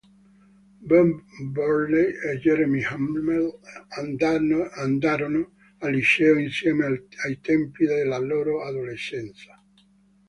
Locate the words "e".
2.29-2.31